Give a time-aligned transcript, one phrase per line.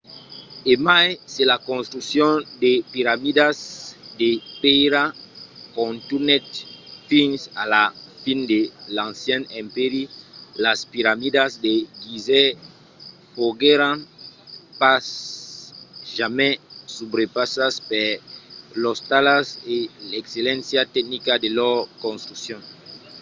[0.71, 3.57] e mai se la construccion de piramidas
[4.21, 4.29] de
[4.61, 5.03] pèira
[5.77, 6.47] contunhèt
[7.09, 7.85] fins a la
[8.23, 8.59] fin de
[8.95, 10.03] l'ancian empèri
[10.65, 12.53] las piramidas de gizeh
[13.33, 13.95] foguèron
[14.81, 15.03] pas
[16.17, 16.53] jamai
[16.95, 18.09] subrepassadas per
[18.81, 19.75] lors talhas e
[20.11, 22.61] l’excelléncia tecnica de lor construccion